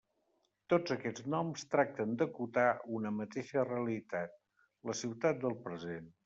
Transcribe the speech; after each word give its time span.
Tots 0.73 0.93
aquests 0.93 1.27
noms 1.33 1.65
tracten 1.73 2.15
d'acotar 2.21 2.65
una 3.01 3.13
mateixa 3.19 3.67
realitat: 3.69 4.35
la 4.93 4.97
ciutat 5.05 5.45
del 5.47 5.59
present. 5.69 6.11